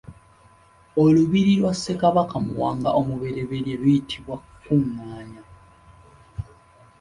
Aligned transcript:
Olubiri 1.03 1.53
lwa 1.59 1.73
Ssekabaka 1.75 2.37
Mwanga 2.47 2.89
omuberyeberye 2.99 3.73
luyitibwa 3.81 4.35
Kuŋŋaanya. 4.63 5.43